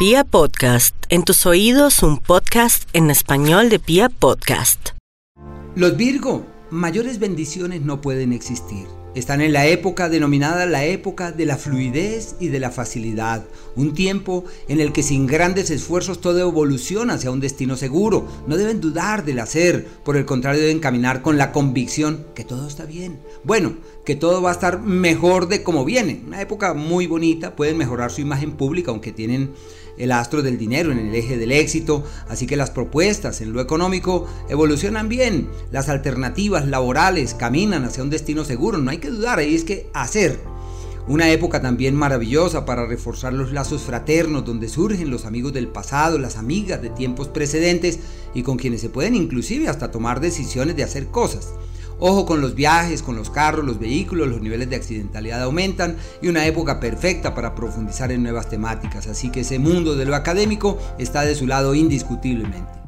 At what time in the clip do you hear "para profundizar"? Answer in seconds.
57.34-58.10